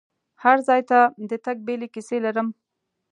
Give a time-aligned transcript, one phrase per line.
[0.43, 0.99] هر ځای ته
[1.29, 2.47] د تګ بیلې کیسې لرم.